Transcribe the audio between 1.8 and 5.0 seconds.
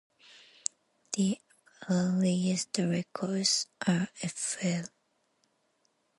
earliest records are fl.